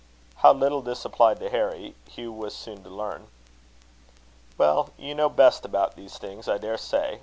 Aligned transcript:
How 0.37 0.51
little 0.51 0.81
this 0.81 1.05
applied 1.05 1.39
to 1.41 1.49
Harry, 1.51 1.93
Hugh 2.09 2.31
was 2.31 2.55
soon 2.55 2.81
to 2.83 2.89
learn. 2.89 3.27
"Well, 4.57 4.89
you 4.97 5.13
know 5.13 5.29
best 5.29 5.63
about 5.63 5.93
these 5.95 6.17
things, 6.17 6.49
I 6.49 6.57
daresay. 6.57 7.19